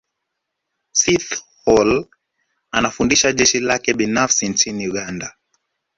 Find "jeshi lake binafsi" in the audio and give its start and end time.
3.33-4.49